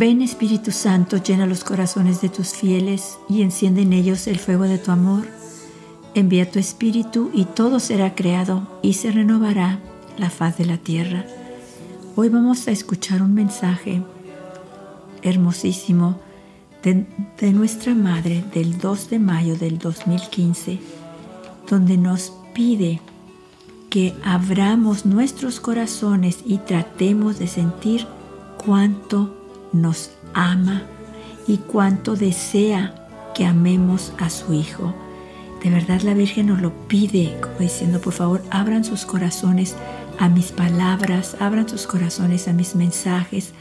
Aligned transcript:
Ven 0.00 0.22
Espíritu 0.22 0.70
Santo, 0.70 1.18
llena 1.18 1.44
los 1.44 1.62
corazones 1.62 2.22
de 2.22 2.30
tus 2.30 2.54
fieles 2.54 3.18
y 3.28 3.42
enciende 3.42 3.82
en 3.82 3.92
ellos 3.92 4.28
el 4.28 4.38
fuego 4.38 4.64
de 4.64 4.78
tu 4.78 4.92
amor. 4.92 5.28
Envía 6.14 6.50
tu 6.50 6.58
Espíritu 6.58 7.30
y 7.34 7.44
todo 7.44 7.80
será 7.80 8.14
creado 8.14 8.66
y 8.80 8.94
se 8.94 9.12
renovará 9.12 9.78
la 10.16 10.30
faz 10.30 10.56
de 10.56 10.64
la 10.64 10.78
tierra. 10.78 11.26
Hoy 12.16 12.30
vamos 12.30 12.66
a 12.66 12.70
escuchar 12.70 13.20
un 13.20 13.34
mensaje 13.34 14.02
hermosísimo 15.20 16.18
de, 16.82 17.52
nuestra 17.52 17.94
Madre 17.94 18.42
del 18.54 18.78
2 18.78 19.10
de 19.10 19.18
mayo 19.18 19.56
del 19.56 19.76
2015, 19.76 20.78
donde 21.68 21.98
nos 21.98 22.32
pide 22.54 23.02
que 23.90 24.14
abramos 24.24 25.04
nuestros 25.04 25.60
corazones 25.60 26.38
y 26.46 26.56
tratemos 26.56 27.38
de 27.38 27.48
sentir 27.48 28.06
cuánto 28.64 29.39
nos 29.72 30.10
ama 30.34 30.82
y 31.46 31.58
cuánto 31.58 32.16
desea 32.16 32.94
que 33.34 33.44
amemos 33.44 34.12
a 34.18 34.30
su 34.30 34.52
Hijo. 34.52 34.94
De 35.62 35.70
verdad 35.70 36.00
la 36.02 36.14
Virgen 36.14 36.46
nos 36.46 36.60
lo 36.60 36.72
pide, 36.88 37.36
como 37.40 37.58
diciendo, 37.58 38.00
por 38.00 38.12
favor, 38.12 38.42
abran 38.50 38.84
sus 38.84 39.04
corazones 39.04 39.76
a 40.18 40.28
mis 40.28 40.52
palabras, 40.52 41.36
abran 41.40 41.68
sus 41.68 41.86
corazones 41.86 42.48
a 42.48 42.52
mis 42.52 42.74
mensajes, 42.74 43.52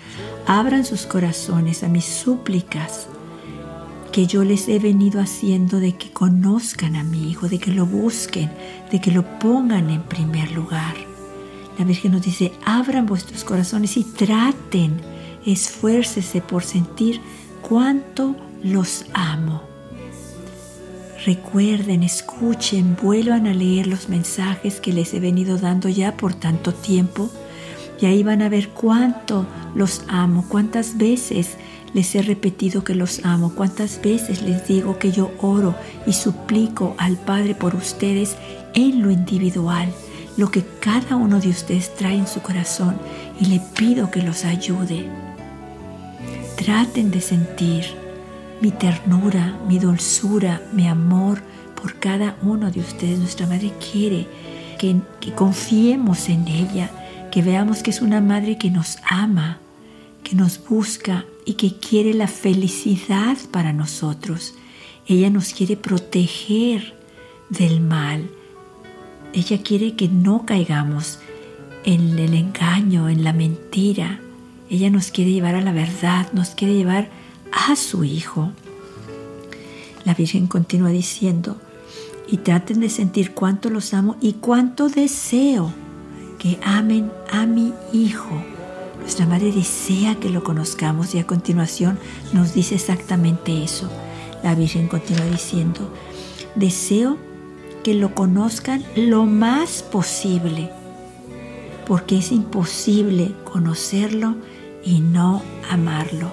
abran 0.47 0.85
sus 0.85 1.05
corazones 1.05 1.83
a 1.83 1.87
mis 1.87 2.05
súplicas 2.05 3.07
que 4.11 4.25
yo 4.27 4.43
les 4.43 4.67
he 4.67 4.79
venido 4.79 5.21
haciendo 5.21 5.79
de 5.79 5.93
que 5.95 6.11
conozcan 6.11 6.95
a 6.95 7.03
mi 7.03 7.29
Hijo, 7.29 7.47
de 7.47 7.59
que 7.59 7.71
lo 7.71 7.85
busquen, 7.85 8.51
de 8.91 8.99
que 8.99 9.11
lo 9.11 9.39
pongan 9.39 9.89
en 9.89 10.01
primer 10.03 10.51
lugar. 10.51 10.95
La 11.77 11.85
Virgen 11.85 12.13
nos 12.13 12.23
dice, 12.23 12.51
abran 12.65 13.05
vuestros 13.05 13.43
corazones 13.43 13.95
y 13.97 14.03
traten 14.03 14.99
esfuércese 15.45 16.41
por 16.41 16.63
sentir 16.63 17.21
cuánto 17.61 18.35
los 18.63 19.05
amo. 19.13 19.63
Recuerden, 21.25 22.03
escuchen, 22.03 22.95
vuelvan 23.01 23.47
a 23.47 23.53
leer 23.53 23.87
los 23.87 24.07
mensajes 24.07 24.79
que 24.79 24.93
les 24.93 25.13
he 25.13 25.19
venido 25.19 25.57
dando 25.57 25.89
ya 25.89 26.15
por 26.15 26.33
tanto 26.33 26.73
tiempo 26.73 27.29
y 27.99 28.05
ahí 28.05 28.23
van 28.23 28.41
a 28.41 28.49
ver 28.49 28.69
cuánto 28.69 29.45
los 29.75 30.03
amo, 30.07 30.45
cuántas 30.47 30.97
veces 30.97 31.57
les 31.93 32.15
he 32.15 32.21
repetido 32.21 32.83
que 32.83 32.95
los 32.95 33.25
amo, 33.25 33.53
cuántas 33.53 34.01
veces 34.01 34.41
les 34.41 34.65
digo 34.67 34.97
que 34.97 35.11
yo 35.11 35.31
oro 35.39 35.75
y 36.05 36.13
suplico 36.13 36.95
al 36.97 37.17
Padre 37.17 37.55
por 37.55 37.75
ustedes 37.75 38.37
en 38.73 39.01
lo 39.01 39.11
individual, 39.11 39.91
lo 40.37 40.49
que 40.49 40.63
cada 40.79 41.17
uno 41.17 41.39
de 41.39 41.49
ustedes 41.49 41.93
trae 41.95 42.15
en 42.15 42.27
su 42.27 42.41
corazón 42.41 42.97
y 43.41 43.45
le 43.45 43.61
pido 43.75 44.09
que 44.09 44.21
los 44.21 44.45
ayude. 44.45 45.28
Traten 46.59 47.09
de 47.09 47.21
sentir 47.21 47.85
mi 48.59 48.71
ternura, 48.71 49.57
mi 49.65 49.79
dulzura, 49.79 50.61
mi 50.73 50.89
amor 50.89 51.41
por 51.73 51.95
cada 51.99 52.35
uno 52.41 52.69
de 52.69 52.81
ustedes. 52.81 53.17
Nuestra 53.17 53.47
Madre 53.47 53.71
quiere 53.79 54.27
que, 54.77 54.99
confiemos 55.35 56.27
en 56.27 56.49
ella, 56.49 56.91
que 57.31 57.41
veamos 57.41 57.81
que 57.81 57.91
es 57.91 58.01
una 58.01 58.19
Madre 58.19 58.57
que 58.57 58.69
nos 58.69 58.97
ama, 59.09 59.59
que 60.21 60.35
nos 60.35 60.61
busca 60.61 61.23
y 61.45 61.53
que 61.53 61.77
quiere 61.77 62.13
la 62.13 62.27
felicidad 62.27 63.37
para 63.51 63.71
nosotros. 63.71 64.53
Ella 65.07 65.29
nos 65.29 65.53
quiere 65.53 65.77
proteger 65.77 66.93
del 67.47 67.79
mal. 67.79 68.29
Ella 69.31 69.63
quiere 69.63 69.95
que 69.95 70.09
no 70.09 70.45
caigamos 70.45 71.19
en 71.85 72.19
el 72.19 72.33
engaño, 72.33 73.07
en 73.07 73.23
la 73.23 73.31
mentira, 73.31 74.19
ella 74.69 74.89
nos 74.89 75.11
quiere 75.11 75.31
llevar 75.31 75.55
a 75.55 75.61
la 75.61 75.71
verdad, 75.71 76.31
nos 76.33 76.49
quiere 76.49 76.75
llevar 76.75 77.09
a 77.51 77.75
su 77.75 78.03
Hijo. 78.03 78.51
La 80.05 80.13
Virgen 80.13 80.47
continúa 80.47 80.89
diciendo, 80.89 81.57
y 82.31 82.37
traten 82.37 82.79
de 82.79 82.89
sentir 82.89 83.33
cuánto 83.33 83.69
los 83.69 83.93
amo 83.93 84.15
y 84.21 84.33
cuánto 84.33 84.87
deseo 84.89 85.73
que 86.37 86.59
amen 86.63 87.11
a 87.31 87.45
mi 87.45 87.73
Hijo. 87.91 88.41
Nuestra 88.99 89.25
Madre 89.25 89.51
desea 89.51 90.15
que 90.15 90.29
lo 90.29 90.43
conozcamos 90.43 91.15
y 91.15 91.19
a 91.19 91.25
continuación 91.25 91.97
nos 92.33 92.53
dice 92.53 92.75
exactamente 92.75 93.63
eso. 93.63 93.89
La 94.43 94.55
Virgen 94.55 94.87
continúa 94.87 95.25
diciendo, 95.25 95.91
deseo 96.55 97.17
que 97.83 97.95
lo 97.95 98.13
conozcan 98.13 98.83
lo 98.95 99.25
más 99.25 99.81
posible, 99.81 100.69
porque 101.87 102.19
es 102.19 102.31
imposible 102.31 103.33
conocerlo 103.43 104.35
y 104.83 105.01
no 105.01 105.41
amarlo. 105.69 106.31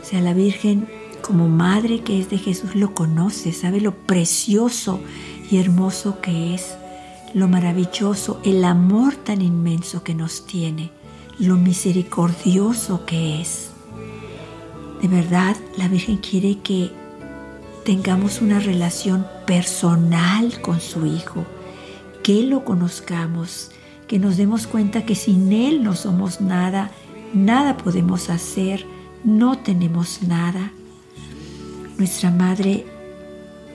O 0.00 0.04
sea, 0.04 0.20
la 0.20 0.34
Virgen 0.34 0.88
como 1.20 1.48
madre 1.48 2.00
que 2.00 2.18
es 2.18 2.30
de 2.30 2.38
Jesús 2.38 2.74
lo 2.74 2.94
conoce, 2.94 3.52
sabe 3.52 3.80
lo 3.80 3.94
precioso 3.94 5.00
y 5.50 5.58
hermoso 5.58 6.20
que 6.20 6.54
es, 6.54 6.74
lo 7.34 7.46
maravilloso, 7.46 8.40
el 8.42 8.64
amor 8.64 9.14
tan 9.14 9.42
inmenso 9.42 10.02
que 10.02 10.14
nos 10.14 10.46
tiene, 10.46 10.90
lo 11.38 11.56
misericordioso 11.56 13.06
que 13.06 13.40
es. 13.40 13.70
De 15.00 15.08
verdad, 15.08 15.56
la 15.76 15.88
Virgen 15.88 16.18
quiere 16.18 16.58
que 16.58 16.90
tengamos 17.84 18.40
una 18.40 18.60
relación 18.60 19.26
personal 19.46 20.60
con 20.60 20.80
su 20.80 21.06
Hijo, 21.06 21.46
que 22.22 22.42
lo 22.42 22.64
conozcamos, 22.64 23.70
que 24.06 24.18
nos 24.18 24.36
demos 24.36 24.66
cuenta 24.66 25.04
que 25.04 25.14
sin 25.14 25.52
Él 25.52 25.82
no 25.82 25.94
somos 25.94 26.40
nada 26.40 26.90
nada 27.34 27.76
podemos 27.76 28.30
hacer, 28.30 28.86
no 29.24 29.58
tenemos 29.58 30.22
nada. 30.22 30.72
Nuestra 31.98 32.30
Madre 32.30 32.86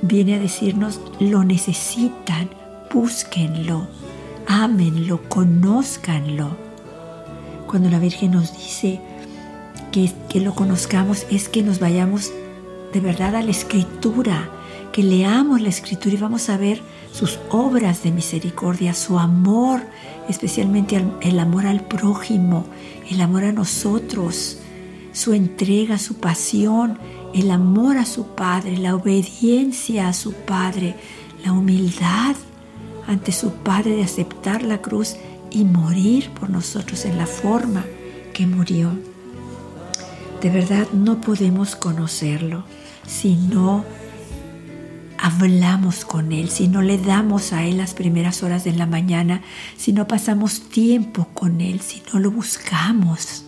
viene 0.02 0.36
a 0.36 0.40
decirnos, 0.40 1.00
lo 1.20 1.44
necesitan, 1.44 2.50
búsquenlo, 2.94 3.88
ámenlo, 4.48 5.22
conózcanlo. 5.30 6.56
Cuando 7.68 7.90
la 7.90 8.00
Virgen 8.00 8.32
nos 8.32 8.56
dice 8.56 9.02
que, 9.92 10.12
que 10.30 10.40
lo 10.40 10.54
conozcamos 10.54 11.26
es 11.30 11.50
que 11.50 11.64
nos 11.64 11.80
vayamos 11.80 12.32
de 12.94 13.00
verdad 13.00 13.36
a 13.36 13.42
la 13.42 13.52
escritura, 13.52 14.50
que 14.96 15.04
leamos 15.04 15.60
la 15.60 15.68
escritura 15.68 16.16
y 16.16 16.18
vamos 16.18 16.48
a 16.48 16.56
ver 16.56 16.82
sus 17.12 17.38
obras 17.50 18.02
de 18.04 18.12
misericordia, 18.12 18.94
su 18.94 19.20
amor, 19.20 19.82
especialmente 20.30 21.06
el 21.20 21.38
amor 21.40 21.66
al 21.66 21.82
prójimo, 21.82 22.66
el 23.12 23.20
amor 23.20 23.44
a 23.44 23.52
nosotros, 23.52 24.60
su 25.12 25.34
entrega, 25.34 25.98
su 25.98 26.16
pasión, 26.22 26.98
el 27.34 27.52
amor 27.52 27.98
a 27.98 28.06
su 28.06 28.28
Padre, 28.36 28.78
la 28.78 28.96
obediencia 28.96 30.08
a 30.08 30.14
su 30.14 30.32
Padre, 30.32 30.96
la 31.44 31.52
humildad 31.52 32.38
ante 33.06 33.34
su 33.34 33.52
Padre 33.52 33.98
de 33.98 34.04
aceptar 34.04 34.64
la 34.64 34.82
cruz 34.82 35.18
y 35.52 35.66
morir 35.66 36.30
por 36.30 36.50
nosotros 36.50 37.04
en 37.04 37.18
la 37.18 37.28
forma 37.28 37.84
que 38.34 38.48
murió. 38.48 38.98
De 40.42 40.50
verdad 40.50 40.88
no 40.94 41.20
podemos 41.20 41.76
conocerlo 41.76 42.64
si 43.06 43.36
no 43.36 43.84
hablamos 45.26 46.06
con 46.06 46.32
Él, 46.32 46.50
si 46.50 46.68
no 46.68 46.84
le 46.84 47.00
damos 47.00 47.52
a 47.52 47.66
Él 47.66 47.78
las 47.78 47.96
primeras 47.96 48.44
horas 48.44 48.64
de 48.64 48.74
la 48.74 48.86
mañana, 48.86 49.42
si 49.76 49.92
no 49.92 50.08
pasamos 50.08 50.70
tiempo 50.70 51.30
con 51.34 51.62
Él, 51.62 51.82
si 51.82 52.04
no 52.14 52.20
lo 52.20 52.30
buscamos, 52.30 53.44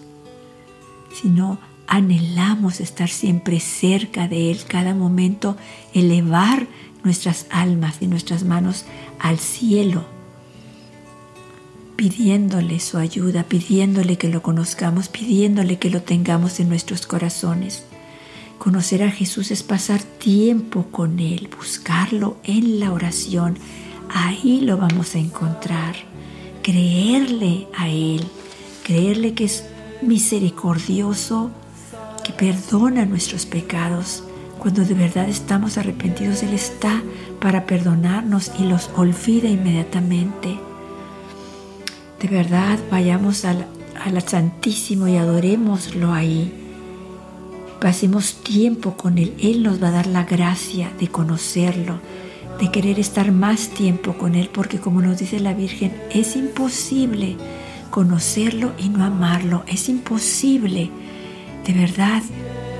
si 1.14 1.30
no 1.30 1.60
anhelamos 1.86 2.80
estar 2.80 3.10
siempre 3.10 3.60
cerca 3.60 4.28
de 4.28 4.50
Él, 4.50 4.62
cada 4.68 4.96
momento 4.96 5.56
elevar 5.94 6.66
nuestras 7.04 7.46
almas 7.52 7.98
y 8.02 8.08
nuestras 8.08 8.44
manos 8.44 8.86
al 9.20 9.38
cielo, 9.38 10.04
pidiéndole 11.96 12.80
su 12.80 12.98
ayuda, 12.98 13.44
pidiéndole 13.44 14.18
que 14.18 14.30
lo 14.30 14.42
conozcamos, 14.42 15.10
pidiéndole 15.10 15.78
que 15.78 15.92
lo 15.92 16.02
tengamos 16.02 16.60
en 16.60 16.70
nuestros 16.70 17.06
corazones. 17.06 17.84
Conocer 18.58 19.04
a 19.04 19.12
Jesús 19.12 19.52
es 19.52 19.62
pasar 19.62 20.02
tiempo 20.02 20.88
con 20.92 21.20
Él, 21.20 21.48
buscarlo 21.56 22.38
en 22.44 22.80
la 22.80 22.92
oración. 22.92 23.58
Ahí 24.10 24.62
lo 24.62 24.78
vamos 24.78 25.14
a 25.14 25.20
encontrar. 25.20 25.96
Creerle 26.64 27.68
a 27.78 27.88
Él, 27.88 28.26
creerle 28.84 29.34
que 29.36 29.46
es 29.46 29.64
misericordioso, 30.02 31.52
que 32.24 32.34
perdona 32.34 33.06
nuestros 33.06 33.46
pecados. 33.46 34.24
Cuando 34.58 34.84
de 34.84 34.96
verdad 34.96 35.30
estamos 35.30 35.78
arrepentidos, 35.78 36.42
Él 36.42 36.54
está 36.54 37.04
para 37.40 37.68
perdonarnos 37.68 38.52
y 38.60 38.64
los 38.64 38.90
olvida 38.96 39.48
inmediatamente. 39.48 40.60
De 42.20 42.28
verdad, 42.28 42.80
vayamos 42.90 43.46
al, 43.46 43.68
al 44.04 44.22
Santísimo 44.28 45.08
y 45.08 45.16
adorémoslo 45.16 46.12
ahí 46.12 46.67
Pasemos 47.82 48.42
tiempo 48.42 48.98
con 48.98 49.20
Él. 49.20 49.36
Él 49.40 49.62
nos 49.62 49.82
va 49.82 49.90
a 49.90 49.92
dar 49.92 50.08
la 50.08 50.24
gracia 50.24 50.92
de 51.00 51.08
conocerlo, 51.08 52.00
de 52.60 52.72
querer 52.72 53.00
estar 53.00 53.32
más 53.32 53.70
tiempo 53.70 54.14
con 54.18 54.34
Él, 54.34 54.50
porque 54.52 54.80
como 54.80 55.02
nos 55.02 55.20
dice 55.20 55.40
la 55.40 55.54
Virgen, 55.54 55.96
es 56.10 56.36
imposible 56.36 57.38
conocerlo 57.92 58.72
y 58.80 58.90
no 58.90 59.04
amarlo. 59.04 59.64
Es 59.68 59.90
imposible 59.90 60.90
de 61.66 61.74
verdad 61.74 62.24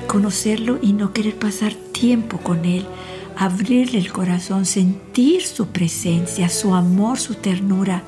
conocerlo 0.08 0.80
y 0.82 0.94
no 0.94 1.14
querer 1.14 1.38
pasar 1.38 1.74
tiempo 1.74 2.40
con 2.40 2.66
Él, 2.66 2.86
abrirle 3.36 4.00
el 4.00 4.12
corazón, 4.12 4.66
sentir 4.66 5.44
su 5.44 5.68
presencia, 5.68 6.50
su 6.50 6.74
amor, 6.74 7.20
su 7.20 7.36
ternura 7.36 8.02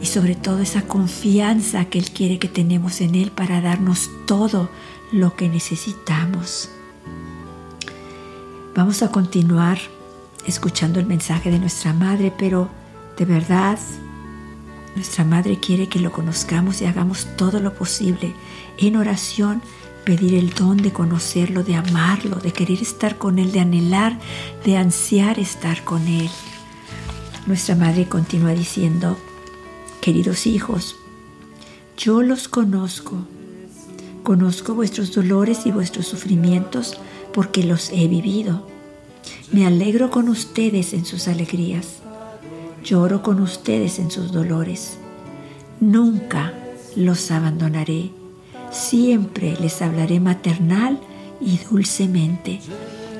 y 0.00 0.06
sobre 0.06 0.36
todo 0.36 0.60
esa 0.60 0.82
confianza 0.82 1.86
que 1.86 1.98
Él 1.98 2.10
quiere 2.10 2.38
que 2.38 2.46
tenemos 2.46 3.00
en 3.00 3.16
Él 3.16 3.32
para 3.32 3.60
darnos 3.60 4.10
todo 4.26 4.70
lo 5.12 5.34
que 5.34 5.48
necesitamos. 5.48 6.70
Vamos 8.74 9.02
a 9.02 9.10
continuar 9.10 9.78
escuchando 10.46 11.00
el 11.00 11.06
mensaje 11.06 11.50
de 11.50 11.58
nuestra 11.58 11.92
Madre, 11.92 12.32
pero 12.36 12.68
de 13.16 13.24
verdad 13.24 13.78
nuestra 14.94 15.24
Madre 15.24 15.58
quiere 15.58 15.88
que 15.88 16.00
lo 16.00 16.12
conozcamos 16.12 16.80
y 16.80 16.86
hagamos 16.86 17.26
todo 17.36 17.60
lo 17.60 17.74
posible 17.74 18.34
en 18.78 18.96
oración, 18.96 19.62
pedir 20.04 20.34
el 20.34 20.50
don 20.50 20.76
de 20.78 20.92
conocerlo, 20.92 21.62
de 21.62 21.76
amarlo, 21.76 22.36
de 22.36 22.52
querer 22.52 22.80
estar 22.80 23.18
con 23.18 23.38
Él, 23.38 23.52
de 23.52 23.60
anhelar, 23.60 24.18
de 24.64 24.76
ansiar 24.76 25.38
estar 25.38 25.84
con 25.84 26.06
Él. 26.06 26.30
Nuestra 27.46 27.74
Madre 27.74 28.08
continúa 28.08 28.52
diciendo, 28.52 29.18
Queridos 30.00 30.46
hijos, 30.46 30.96
yo 31.96 32.22
los 32.22 32.48
conozco. 32.48 33.26
Conozco 34.28 34.74
vuestros 34.74 35.14
dolores 35.14 35.64
y 35.64 35.70
vuestros 35.70 36.06
sufrimientos 36.06 36.98
porque 37.32 37.64
los 37.64 37.88
he 37.94 38.08
vivido. 38.08 38.68
Me 39.52 39.66
alegro 39.66 40.10
con 40.10 40.28
ustedes 40.28 40.92
en 40.92 41.06
sus 41.06 41.28
alegrías. 41.28 42.00
Lloro 42.84 43.22
con 43.22 43.40
ustedes 43.40 43.98
en 43.98 44.10
sus 44.10 44.30
dolores. 44.30 44.98
Nunca 45.80 46.52
los 46.94 47.30
abandonaré. 47.30 48.10
Siempre 48.70 49.56
les 49.62 49.80
hablaré 49.80 50.20
maternal 50.20 51.00
y 51.40 51.58
dulcemente. 51.70 52.60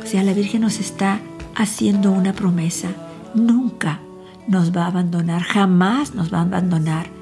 O 0.05 0.07
sea, 0.07 0.23
la 0.23 0.35
Virgen 0.35 0.61
nos 0.61 0.79
está 0.79 1.23
haciendo 1.55 2.13
una 2.13 2.35
promesa. 2.35 2.91
Nunca 3.33 4.03
nos 4.47 4.77
va 4.77 4.85
a 4.85 4.89
abandonar, 4.89 5.41
jamás 5.41 6.15
nos 6.15 6.31
va 6.31 6.41
a 6.41 6.43
abandonar. 6.43 7.18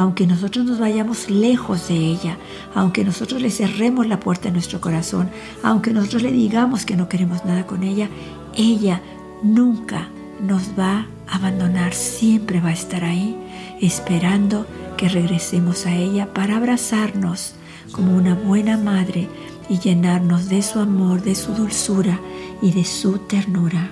Aunque 0.00 0.26
nosotros 0.26 0.64
nos 0.64 0.78
vayamos 0.78 1.28
lejos 1.28 1.88
de 1.88 1.94
ella, 1.94 2.38
aunque 2.74 3.04
nosotros 3.04 3.42
le 3.42 3.50
cerremos 3.50 4.06
la 4.06 4.18
puerta 4.18 4.48
en 4.48 4.54
nuestro 4.54 4.80
corazón, 4.80 5.28
aunque 5.62 5.92
nosotros 5.92 6.22
le 6.22 6.32
digamos 6.32 6.86
que 6.86 6.96
no 6.96 7.06
queremos 7.06 7.44
nada 7.44 7.66
con 7.66 7.82
ella, 7.82 8.08
ella 8.56 9.02
nunca 9.42 10.08
nos 10.40 10.70
va 10.70 11.06
a 11.28 11.36
abandonar, 11.36 11.92
siempre 11.92 12.62
va 12.62 12.70
a 12.70 12.72
estar 12.72 13.04
ahí, 13.04 13.36
esperando 13.82 14.66
que 14.96 15.10
regresemos 15.10 15.84
a 15.84 15.94
ella 15.94 16.32
para 16.32 16.56
abrazarnos 16.56 17.52
como 17.92 18.16
una 18.16 18.34
buena 18.34 18.78
madre 18.78 19.28
y 19.68 19.80
llenarnos 19.80 20.48
de 20.48 20.62
su 20.62 20.78
amor, 20.78 21.20
de 21.20 21.34
su 21.34 21.52
dulzura 21.52 22.18
y 22.62 22.72
de 22.72 22.86
su 22.86 23.18
ternura. 23.18 23.90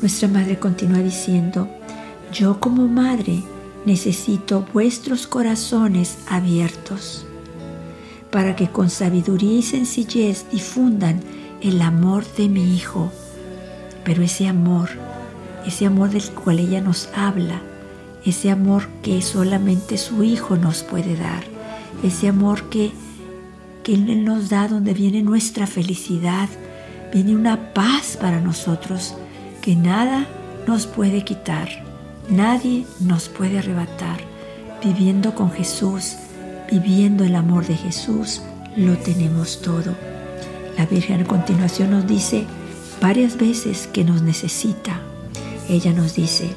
Nuestra 0.00 0.28
madre 0.28 0.56
continúa 0.60 0.98
diciendo, 0.98 1.68
yo 2.32 2.60
como 2.60 2.86
madre 2.86 3.42
necesito 3.84 4.66
vuestros 4.72 5.26
corazones 5.26 6.18
abiertos 6.28 7.26
para 8.30 8.56
que 8.56 8.68
con 8.68 8.90
sabiduría 8.90 9.58
y 9.58 9.62
sencillez 9.62 10.46
difundan 10.50 11.20
el 11.60 11.80
amor 11.82 12.24
de 12.36 12.48
mi 12.48 12.76
hijo. 12.76 13.10
Pero 14.04 14.22
ese 14.22 14.48
amor, 14.48 14.90
ese 15.66 15.86
amor 15.86 16.10
del 16.10 16.28
cual 16.30 16.58
ella 16.58 16.80
nos 16.80 17.08
habla, 17.14 17.60
ese 18.24 18.50
amor 18.50 18.88
que 19.02 19.22
solamente 19.22 19.96
su 19.98 20.22
hijo 20.22 20.56
nos 20.56 20.82
puede 20.82 21.16
dar, 21.16 21.44
ese 22.02 22.28
amor 22.28 22.64
que, 22.68 22.92
que 23.82 23.94
Él 23.94 24.24
nos 24.24 24.48
da 24.50 24.68
donde 24.68 24.94
viene 24.94 25.22
nuestra 25.22 25.66
felicidad, 25.66 26.48
viene 27.12 27.34
una 27.34 27.72
paz 27.72 28.18
para 28.20 28.40
nosotros, 28.40 29.14
que 29.62 29.74
nada 29.74 30.26
nos 30.66 30.86
puede 30.86 31.24
quitar, 31.24 31.87
nadie 32.28 32.86
nos 33.00 33.28
puede 33.28 33.58
arrebatar. 33.58 34.20
Viviendo 34.82 35.34
con 35.34 35.50
Jesús, 35.50 36.14
viviendo 36.70 37.24
el 37.24 37.34
amor 37.34 37.66
de 37.66 37.76
Jesús, 37.76 38.42
lo 38.76 38.96
tenemos 38.96 39.60
todo. 39.60 39.94
La 40.76 40.86
Virgen 40.86 41.22
a 41.22 41.24
continuación 41.24 41.90
nos 41.90 42.06
dice 42.06 42.44
varias 43.00 43.36
veces 43.36 43.88
que 43.88 44.04
nos 44.04 44.22
necesita. 44.22 45.00
Ella 45.68 45.92
nos 45.92 46.14
dice, 46.14 46.50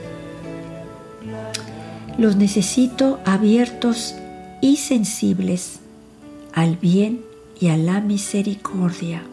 los 2.17 2.35
necesito 2.35 3.19
abiertos 3.25 4.15
y 4.61 4.77
sensibles 4.77 5.79
al 6.53 6.75
bien 6.75 7.21
y 7.59 7.69
a 7.69 7.77
la 7.77 8.01
misericordia. 8.01 9.23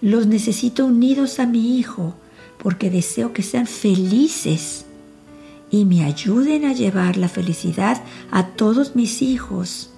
Los 0.00 0.26
necesito 0.26 0.86
unidos 0.86 1.40
a 1.40 1.46
mi 1.46 1.78
Hijo 1.78 2.14
porque 2.62 2.90
deseo 2.90 3.32
que 3.32 3.42
sean 3.42 3.66
felices 3.66 4.84
y 5.70 5.84
me 5.84 6.04
ayuden 6.04 6.64
a 6.64 6.72
llevar 6.72 7.16
la 7.16 7.28
felicidad 7.28 8.02
a 8.30 8.46
todos 8.46 8.94
mis 8.94 9.20
hijos. 9.20 9.90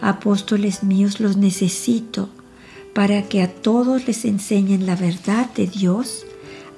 Apóstoles 0.00 0.82
míos, 0.82 1.18
los 1.18 1.36
necesito 1.36 2.28
para 2.94 3.22
que 3.22 3.42
a 3.42 3.52
todos 3.52 4.06
les 4.06 4.24
enseñen 4.24 4.86
la 4.86 4.96
verdad 4.96 5.50
de 5.54 5.66
Dios, 5.66 6.26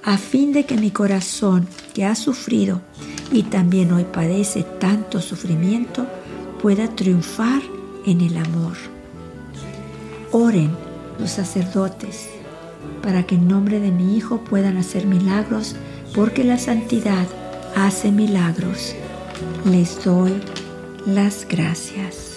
a 0.05 0.19
fin 0.19 0.53
de 0.53 0.65
que 0.65 0.77
mi 0.77 0.91
corazón, 0.91 1.69
que 1.95 2.05
ha 2.05 2.15
sufrido 2.15 2.81
y 3.31 3.45
también 3.45 3.93
hoy 3.93 4.05
padece 4.05 4.63
tanto 4.63 5.21
sufrimiento, 5.21 6.07
pueda 6.61 6.89
triunfar 6.95 7.63
en 8.07 8.21
el 8.21 8.37
amor. 8.37 8.77
Oren 10.33 10.71
los 11.19 11.31
sacerdotes, 11.31 12.29
para 13.03 13.25
que 13.25 13.35
en 13.35 13.49
nombre 13.49 13.81
de 13.81 13.91
mi 13.91 14.17
Hijo 14.17 14.39
puedan 14.39 14.77
hacer 14.77 15.07
milagros, 15.07 15.77
porque 16.15 16.45
la 16.45 16.59
santidad 16.59 17.27
hace 17.77 18.13
milagros. 18.13 18.95
Les 19.65 20.03
doy 20.05 20.33
las 21.07 21.47
gracias. 21.49 22.32